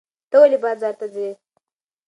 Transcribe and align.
ته 0.29 0.35
ولې 0.41 0.57
بازار 0.63 0.93
ته 0.99 1.05
ځې؟ 1.13 1.29